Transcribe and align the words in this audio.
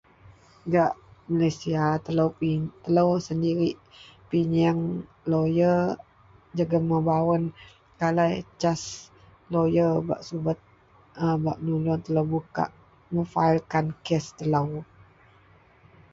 Gak 0.73 0.93
Malaysia 1.33 1.85
telo 2.05 3.07
sendirik 3.25 3.77
pinyeng 4.29 4.81
loya 5.31 5.73
jegem 6.57 6.83
membawen 6.91 7.43
kalai 7.99 8.33
caj 8.61 8.81
loya 9.53 9.87
bak 10.07 10.21
subet 10.27 10.59
a 11.23 11.25
bak 11.43 11.57
menolong 11.63 12.05
membukak 12.15 12.69
mepailkan 13.13 13.85
kes 14.05 14.25
telo. 14.37 14.63